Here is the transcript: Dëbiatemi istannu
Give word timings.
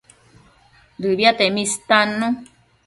Dëbiatemi 1.01 1.61
istannu 1.67 2.27